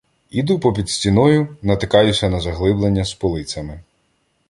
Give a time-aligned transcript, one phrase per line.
[0.29, 3.79] Іду попід стіною, натикаюся на заглиблення з полицями.